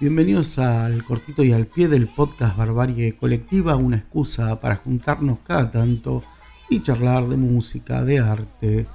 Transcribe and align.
Bienvenidos 0.00 0.58
al 0.58 1.04
cortito 1.04 1.44
y 1.44 1.52
al 1.52 1.66
pie 1.66 1.86
del 1.86 2.08
podcast 2.08 2.56
Barbarie 2.56 3.16
Colectiva, 3.16 3.76
una 3.76 3.98
excusa 3.98 4.60
para 4.60 4.76
juntarnos 4.76 5.38
cada 5.46 5.70
tanto 5.70 6.24
y 6.68 6.82
charlar 6.82 7.28
de 7.28 7.36
música, 7.36 8.04
de 8.04 8.18
arte 8.18 8.86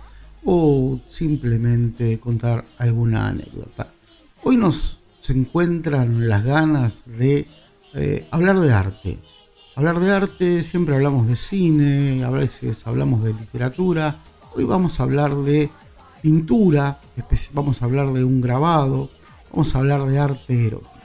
o 0.43 0.99
simplemente 1.07 2.19
contar 2.19 2.65
alguna 2.77 3.29
anécdota. 3.29 3.87
Hoy 4.43 4.57
nos 4.57 4.99
se 5.21 5.31
encuentran 5.31 6.27
las 6.27 6.43
ganas 6.43 7.03
de 7.05 7.47
eh, 7.93 8.27
hablar 8.29 8.59
de 8.59 8.73
arte. 8.73 9.19
Hablar 9.77 10.01
de 10.01 10.11
arte, 10.11 10.63
siempre 10.63 10.95
hablamos 10.95 11.27
de 11.27 11.37
cine, 11.37 12.25
a 12.25 12.29
veces 12.29 12.85
hablamos 12.85 13.23
de 13.23 13.33
literatura. 13.33 14.17
Hoy 14.53 14.65
vamos 14.65 14.99
a 14.99 15.03
hablar 15.03 15.33
de 15.33 15.69
pintura, 16.21 16.99
vamos 17.53 17.81
a 17.81 17.85
hablar 17.85 18.11
de 18.11 18.25
un 18.25 18.41
grabado, 18.41 19.09
vamos 19.51 19.75
a 19.75 19.79
hablar 19.79 20.05
de 20.05 20.19
arte 20.19 20.67
erótico. 20.67 20.99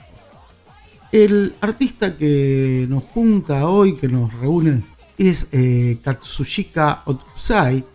El 1.11 1.53
artista 1.61 2.17
que 2.17 2.85
nos 2.89 3.03
junta 3.03 3.69
hoy, 3.69 3.95
que 3.95 4.09
nos 4.09 4.33
reúne, 4.33 4.83
es 5.17 5.47
eh, 5.51 5.97
Katsushika 6.03 7.03
Otsusai, 7.05 7.85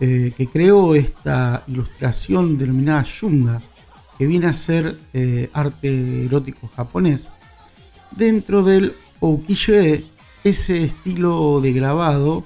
eh, 0.00 0.32
que 0.36 0.46
creó 0.46 0.94
esta 0.94 1.62
ilustración 1.66 2.56
denominada 2.56 3.04
Shunga, 3.06 3.60
que 4.16 4.26
viene 4.26 4.46
a 4.46 4.54
ser 4.54 4.98
eh, 5.12 5.50
arte 5.52 6.24
erótico 6.24 6.70
japonés, 6.74 7.28
dentro 8.12 8.62
del 8.62 8.94
Okiyo-e, 9.20 10.04
ese 10.42 10.84
estilo 10.84 11.60
de 11.60 11.72
grabado 11.72 12.44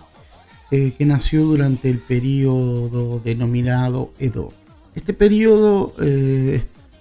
que 0.70 1.04
nació 1.06 1.44
durante 1.44 1.88
el 1.88 1.98
periodo 1.98 3.20
denominado 3.20 4.12
Edo. 4.18 4.52
Este 4.94 5.14
periodo 5.14 5.94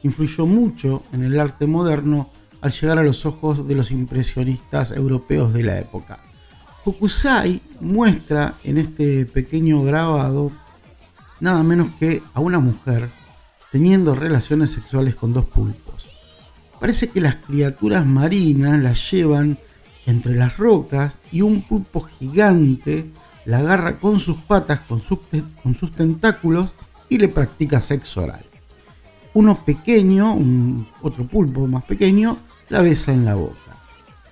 influyó 0.03 0.45
mucho 0.45 1.03
en 1.11 1.23
el 1.23 1.39
arte 1.39 1.67
moderno 1.67 2.29
al 2.61 2.71
llegar 2.71 2.99
a 2.99 3.03
los 3.03 3.25
ojos 3.25 3.67
de 3.67 3.75
los 3.75 3.91
impresionistas 3.91 4.91
europeos 4.91 5.53
de 5.53 5.63
la 5.63 5.79
época. 5.79 6.19
Hokusai 6.83 7.61
muestra 7.81 8.55
en 8.63 8.77
este 8.77 9.25
pequeño 9.25 9.83
grabado 9.83 10.51
nada 11.39 11.61
menos 11.63 11.89
que 11.99 12.23
a 12.33 12.39
una 12.39 12.59
mujer 12.59 13.09
teniendo 13.71 14.15
relaciones 14.15 14.71
sexuales 14.71 15.15
con 15.15 15.33
dos 15.33 15.45
pulpos. 15.45 16.09
Parece 16.79 17.09
que 17.09 17.21
las 17.21 17.35
criaturas 17.37 18.05
marinas 18.05 18.81
las 18.81 19.11
llevan 19.11 19.57
entre 20.05 20.35
las 20.35 20.57
rocas 20.57 21.15
y 21.31 21.41
un 21.41 21.63
pulpo 21.63 22.01
gigante 22.01 23.11
la 23.45 23.59
agarra 23.59 23.99
con 23.99 24.19
sus 24.19 24.37
patas, 24.37 24.79
con 24.81 25.01
sus, 25.01 25.19
con 25.61 25.73
sus 25.73 25.91
tentáculos 25.91 26.71
y 27.09 27.17
le 27.17 27.27
practica 27.27 27.81
sexo 27.81 28.23
oral 28.23 28.45
uno 29.37 29.63
pequeño, 29.63 30.33
un, 30.33 30.87
otro 31.03 31.27
pulpo 31.27 31.67
más 31.67 31.83
pequeño, 31.83 32.37
la 32.69 32.81
besa 32.81 33.13
en 33.13 33.23
la 33.23 33.35
boca. 33.35 33.77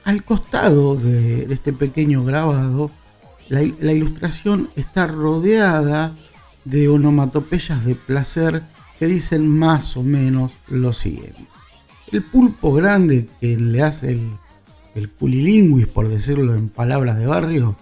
Al 0.04 0.24
costado 0.24 0.96
de, 0.96 1.44
este 1.54 1.74
pequeño 1.74 2.24
grabado, 2.24 2.90
la, 3.48 3.62
ilustración 3.62 4.70
está 4.76 5.06
rodeada 5.06 6.16
de 6.64 6.90
onomatopeyas 6.90 7.86
de 7.86 7.94
placer 7.94 8.64
que 8.98 9.06
dicen 9.06 9.48
más 9.48 9.96
o 9.96 10.02
menos 10.02 10.52
lo 10.70 10.92
siguiente. 10.92 11.46
El 12.12 12.24
pulpo 12.24 12.74
grande 12.74 13.28
que 13.40 13.58
le 13.58 13.84
hace 13.84 14.14
el, 14.14 14.32
el 14.96 15.10
por 15.10 16.10
decirlo 16.10 16.56
en 16.56 16.70
palabras 16.70 17.20
de 17.20 17.28
barrio, 17.28 17.76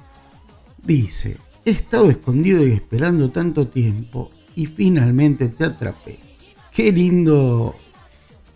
dice, 0.86 1.38
he 1.64 1.72
estado 1.72 2.10
escondido 2.10 2.68
y 2.68 2.74
esperando 2.74 3.32
tanto 3.32 3.66
tiempo 3.70 4.30
y 4.58 4.66
finalmente 4.66 5.48
te 5.48 5.64
atrapé. 5.64 6.33
Qué 6.76 6.92
lindo. 6.92 7.76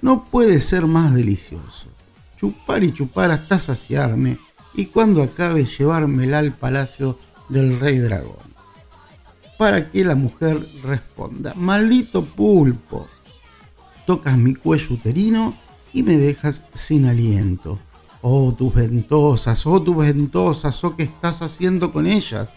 No 0.01 0.23
puede 0.25 0.59
ser 0.59 0.87
más 0.87 1.13
delicioso. 1.13 1.87
Chupar 2.37 2.83
y 2.83 2.91
chupar 2.91 3.31
hasta 3.31 3.59
saciarme 3.59 4.39
y 4.73 4.87
cuando 4.87 5.21
acabe 5.23 5.65
llevármela 5.65 6.39
al 6.39 6.53
palacio 6.53 7.17
del 7.49 7.79
rey 7.79 7.99
dragón. 7.99 8.47
Para 9.57 9.91
que 9.91 10.03
la 10.03 10.15
mujer 10.15 10.67
responda, 10.83 11.53
maldito 11.55 12.25
pulpo, 12.25 13.07
tocas 14.05 14.37
mi 14.37 14.53
cuello 14.53 14.95
uterino 14.95 15.55
y 15.93 16.03
me 16.03 16.17
dejas 16.17 16.61
sin 16.73 17.05
aliento. 17.05 17.79
Oh, 18.21 18.53
tus 18.57 18.73
ventosas, 18.73 19.65
oh, 19.65 19.81
tus 19.81 19.97
ventosas, 19.97 20.83
oh, 20.83 20.95
¿qué 20.95 21.03
estás 21.03 21.41
haciendo 21.41 21.91
con 21.91 22.05
ellas? 22.05 22.49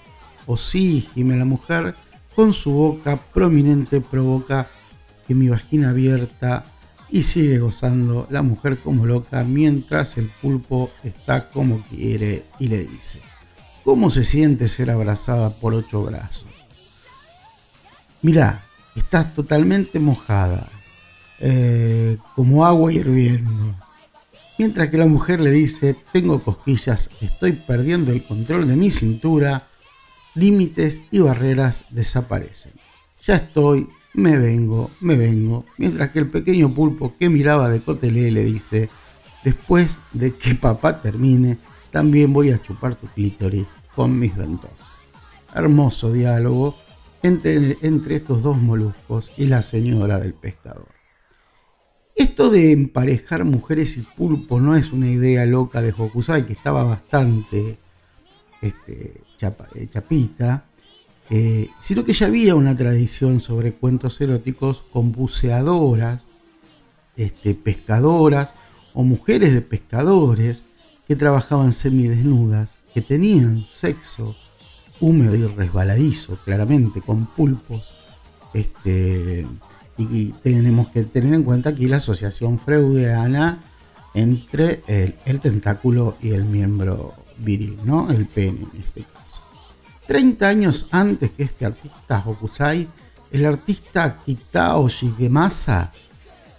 Oh, 0.47 0.57
sí, 0.57 1.09
gime 1.15 1.37
la 1.37 1.45
mujer, 1.45 1.95
con 2.35 2.53
su 2.53 2.73
boca 2.73 3.17
prominente 3.17 4.01
provoca 4.01 4.69
mi 5.35 5.49
vagina 5.49 5.91
abierta 5.91 6.65
y 7.11 7.25
sigue 7.25 7.59
gozando 7.59 8.27
la 8.31 8.43
mujer 8.43 8.79
como 8.79 9.07
loca 9.07 9.43
mientras 9.43 10.17
el 10.17 10.27
pulpo 10.27 10.91
está 11.03 11.51
como 11.51 11.83
quiere 11.89 12.45
y 12.59 12.69
le 12.69 12.85
dice, 12.85 13.21
¿cómo 13.85 14.11
se 14.11 14.25
siente 14.25 14.69
ser 14.69 14.91
abrazada 14.91 15.51
por 15.51 15.75
ocho 15.75 16.03
brazos? 16.05 16.47
Mira, 18.23 18.63
estás 18.95 19.35
totalmente 19.35 19.99
mojada, 19.99 20.69
eh, 21.41 22.19
como 22.37 22.65
agua 22.67 22.93
hirviendo. 22.93 23.75
Mientras 24.59 24.91
que 24.91 24.99
la 24.99 25.07
mujer 25.07 25.41
le 25.41 25.51
dice, 25.51 25.97
tengo 26.13 26.43
cosquillas, 26.43 27.09
estoy 27.21 27.53
perdiendo 27.53 28.13
el 28.13 28.23
control 28.23 28.69
de 28.69 28.77
mi 28.77 28.91
cintura, 28.91 29.69
límites 30.35 31.01
y 31.11 31.21
barreras 31.21 31.85
desaparecen. 31.91 32.73
Ya 33.23 33.37
estoy 33.37 33.89
me 34.15 34.37
vengo, 34.37 34.91
me 35.01 35.17
vengo, 35.17 35.65
mientras 35.79 36.11
que 36.11 36.19
el 36.19 36.29
pequeño 36.29 36.73
pulpo 36.75 37.15
que 37.19 37.29
miraba 37.29 37.71
de 37.71 37.81
cotelé 37.81 38.31
le 38.31 38.45
dice, 38.45 38.89
después 39.45 40.01
de 40.13 40.35
que 40.35 40.55
papá 40.55 41.01
termine, 41.01 41.59
también 41.91 42.33
voy 42.33 42.51
a 42.51 42.61
chupar 42.61 42.95
tu 42.95 43.07
clítoris 43.09 43.67
con 43.95 44.19
mis 44.19 44.37
ventosas. 44.37 44.89
Hermoso 45.55 46.13
diálogo 46.13 46.77
entre, 47.23 48.17
estos 48.17 48.43
dos 48.43 48.57
moluscos 48.57 49.31
y 49.37 49.47
la 49.47 49.63
señora 49.63 50.19
del 50.21 50.35
pescador. 50.35 50.89
Esto 52.15 52.51
de 52.51 52.73
emparejar 52.73 53.45
mujeres 53.45 53.97
y 53.97 54.03
pulpo 54.03 54.61
no 54.61 54.77
es 54.77 54.93
una 54.93 55.09
idea 55.09 55.47
loca 55.47 55.81
de 55.81 55.93
Hokusai, 55.97 56.47
que 56.47 56.53
estaba 56.53 56.85
bastante 56.85 57.79
este, 58.61 59.23
eh, 59.41 59.89
chapita, 59.91 60.65
eh, 61.31 61.71
sino 61.79 62.05
que 62.05 62.13
ya 62.13 62.27
había 62.27 62.57
una 62.57 62.77
tradición 62.77 63.39
sobre 63.39 63.73
cuentos 63.73 64.21
eróticos 64.21 64.83
con 64.93 65.13
buceadoras, 65.13 66.23
este, 67.17 67.55
pescadoras 67.55 68.53
o 68.95 69.05
mujeres 69.05 69.53
de 69.53 69.61
pescadores 69.61 70.63
que 71.07 71.15
trabajaban 71.15 71.73
semidesnudas, 71.73 72.75
que 72.93 73.01
tenían 73.01 73.65
sexo 73.71 74.35
húmedo 75.01 75.37
y 75.37 75.47
resbaladizo, 75.47 76.37
claramente, 76.45 77.01
con 77.01 77.27
pulpos. 77.27 77.93
Este, 78.53 79.47
y, 79.97 80.33
tenemos 80.43 80.89
que 80.89 81.05
tener 81.05 81.35
en 81.35 81.45
cuenta 81.45 81.71
aquí 81.71 81.87
la 81.87 81.99
asociación 81.99 82.59
freudiana 82.59 83.61
entre 84.15 84.83
el, 84.89 85.15
el 85.25 85.41
tentáculo 85.41 86.17
y 86.21 86.31
el 86.31 86.45
miembro 86.45 87.15
viril, 87.39 87.79
¿no? 87.85 88.11
El 88.11 88.27
pene 88.27 88.67
en 88.73 88.81
este 88.81 89.03
caso. 89.03 89.20
30 90.11 90.49
años 90.49 90.89
antes 90.91 91.31
que 91.31 91.45
este 91.45 91.65
artista 91.65 92.21
Hokusai, 92.27 92.89
el 93.31 93.47
artista 93.47 94.17
Kitao 94.27 94.89
Shigemasa 94.89 95.93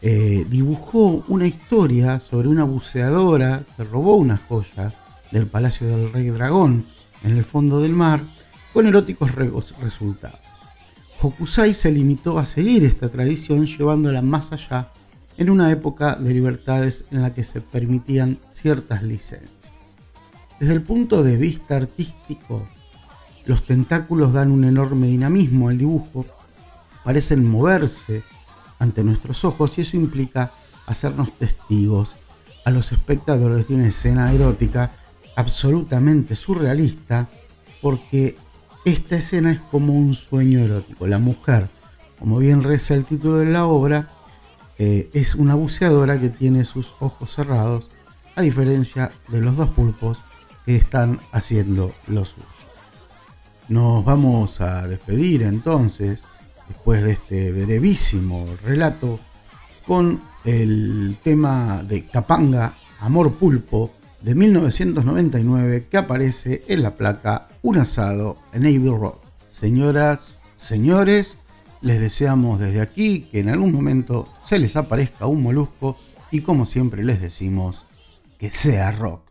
eh, 0.02 0.46
dibujó 0.50 1.26
una 1.28 1.46
historia 1.48 2.22
sobre 2.22 2.48
una 2.48 2.64
buceadora 2.64 3.62
que 3.76 3.84
robó 3.84 4.16
una 4.16 4.38
joya 4.38 4.94
del 5.32 5.48
Palacio 5.48 5.86
del 5.86 6.14
Rey 6.14 6.30
Dragón 6.30 6.86
en 7.26 7.38
el 7.38 7.44
fondo 7.44 7.82
del 7.82 7.92
mar 7.92 8.22
con 8.72 8.88
eróticos 8.88 9.36
resultados. 9.36 10.40
Hokusai 11.22 11.74
se 11.74 11.92
limitó 11.92 12.40
a 12.40 12.46
seguir 12.46 12.86
esta 12.86 13.10
tradición 13.10 13.66
llevándola 13.66 14.22
más 14.22 14.54
allá 14.54 14.94
en 15.38 15.50
una 15.50 15.70
época 15.72 16.16
de 16.16 16.34
libertades 16.34 17.04
en 17.12 17.22
la 17.22 17.34
que 17.34 17.44
se 17.44 17.60
permitían 17.60 18.40
ciertas 18.54 19.04
licencias. 19.04 19.74
Desde 20.58 20.74
el 20.74 20.84
punto 20.84 21.22
de 21.22 21.36
vista 21.36 21.76
artístico, 21.76 22.66
los 23.46 23.66
tentáculos 23.66 24.34
dan 24.34 24.52
un 24.52 24.64
enorme 24.64 25.08
dinamismo 25.08 25.70
al 25.70 25.78
dibujo, 25.78 26.26
parecen 27.04 27.50
moverse 27.50 28.24
ante 28.80 29.04
nuestros 29.04 29.44
ojos 29.46 29.78
y 29.78 29.82
eso 29.82 29.98
implica 29.98 30.52
hacernos 30.86 31.32
testigos 31.38 32.16
a 32.66 32.72
los 32.72 32.92
espectadores 32.92 33.68
de 33.68 33.76
una 33.76 33.88
escena 33.88 34.32
erótica 34.32 34.92
absolutamente 35.36 36.36
surrealista 36.36 37.30
porque 37.82 38.38
esta 38.86 39.18
escena 39.18 39.52
es 39.52 39.60
como 39.60 39.94
un 39.94 40.14
sueño 40.14 40.60
erótico. 40.60 41.08
La 41.08 41.20
mujer, 41.20 41.68
como 42.20 42.38
bien 42.38 42.64
reza 42.64 42.94
el 42.94 43.06
título 43.06 43.38
de 43.38 43.46
la 43.46 43.66
obra, 43.66 44.10
eh, 44.78 45.10
es 45.14 45.36
una 45.36 45.56
buceadora 45.56 46.20
que 46.20 46.30
tiene 46.30 46.66
sus 46.66 46.94
ojos 47.00 47.34
cerrados, 47.34 47.90
a 48.36 48.42
diferencia 48.42 49.12
de 49.28 49.42
los 49.42 49.56
dos 49.56 49.70
pulpos 49.70 50.24
que 50.66 50.76
están 50.76 51.20
haciendo 51.32 51.94
lo 52.08 52.26
suyo. 52.26 52.48
Nos 53.72 54.04
vamos 54.04 54.60
a 54.60 54.86
despedir 54.86 55.44
entonces, 55.44 56.20
después 56.68 57.06
de 57.06 57.14
este 57.14 57.54
brevísimo 57.54 58.46
relato, 58.66 59.18
con 59.88 60.20
el 60.44 61.16
tema 61.24 61.82
de 61.82 62.06
Capanga, 62.06 62.74
Amor 63.00 63.32
Pulpo, 63.36 63.94
de 64.20 64.36
1999, 64.36 65.88
que 65.90 65.96
aparece 65.96 66.66
en 66.68 66.84
la 66.84 66.98
placa 66.98 67.48
Un 67.62 67.78
asado 67.78 68.40
en 68.52 68.64
Abbey 68.64 68.90
Road. 68.90 69.20
Señoras, 69.48 70.42
señores, 70.58 71.38
les 71.80 72.02
deseamos 72.02 72.60
desde 72.60 72.82
aquí 72.82 73.30
que 73.32 73.40
en 73.40 73.48
algún 73.48 73.72
momento 73.72 74.28
se 74.44 74.60
les 74.60 74.76
aparezca 74.76 75.28
un 75.28 75.44
molusco 75.44 75.96
y 76.30 76.42
como 76.42 76.66
siempre 76.66 77.06
les 77.06 77.22
decimos, 77.22 77.86
que 78.38 78.52
sea 78.52 78.92
rock. 78.92 79.31